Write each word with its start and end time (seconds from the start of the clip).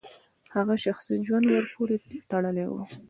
هغه 0.55 0.75
شخصي 0.85 1.13
ژوند 1.27 1.45
ورپورې 1.49 1.95
تړلی 2.29 2.65
و. 2.69 2.73